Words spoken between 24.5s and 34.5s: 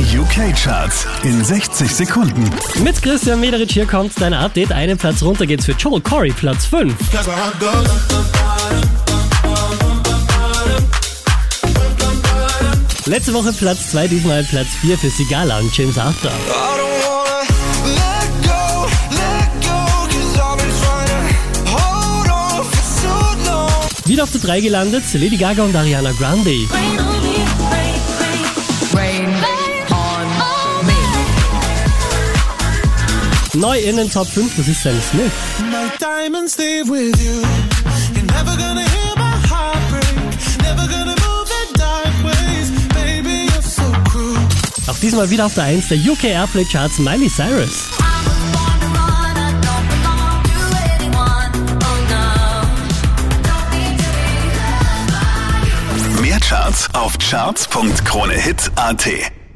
gelandet, Lady Gaga und Ariana Grande. Neu in den Top